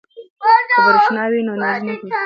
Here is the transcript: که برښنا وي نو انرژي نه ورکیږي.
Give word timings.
که 0.71 0.77
برښنا 0.85 1.23
وي 1.31 1.41
نو 1.47 1.51
انرژي 1.55 1.81
نه 1.85 1.93
ورکیږي. 1.93 2.09